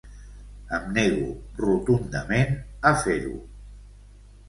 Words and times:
Em 0.77 0.87
nego 0.95 1.27
rotundament 1.67 2.59
a 2.93 2.97
fer-ho! 3.07 3.39